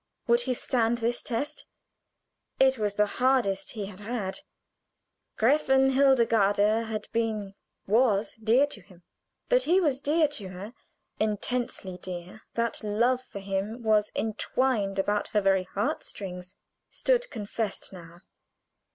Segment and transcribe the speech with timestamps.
[0.25, 1.67] Would he stand this test?
[2.59, 4.39] It was the hardest he had had.
[5.37, 7.53] Gräfin Hildegarde had been
[7.85, 9.03] was dear to him.
[9.49, 10.73] That he was dear to her,
[11.19, 16.55] intensely dear, that love for him was intwined about her very heart strings,
[16.89, 18.21] stood confessed now.